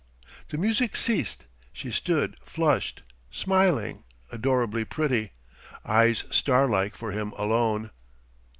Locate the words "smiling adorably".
3.29-4.83